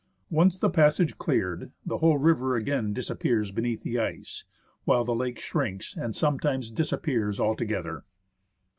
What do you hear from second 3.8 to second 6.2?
the ice; while the lake shrinks and